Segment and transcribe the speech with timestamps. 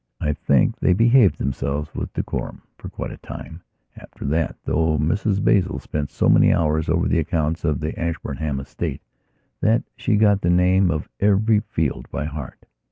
[0.19, 3.61] I think they behaved themselves with decorum for quite a time
[3.95, 8.59] after that, though Mrs Basil spent so many hours over the accounts of the Ashburnham
[8.59, 9.03] estate
[9.61, 12.65] that she got the name of every field by heart.